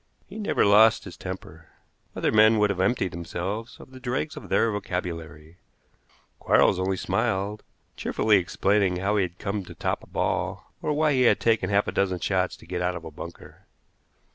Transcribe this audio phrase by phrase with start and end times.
[0.25, 1.67] He never lost his temper.
[2.15, 5.57] Other men would have emptied themselves of the dregs of their vocabulary;
[6.39, 7.61] Quarles only smiled,
[7.95, 11.69] cheerfully explaining how he had come to top a ball, or why he had taken
[11.69, 13.67] half a dozen shots to get out of a bunker.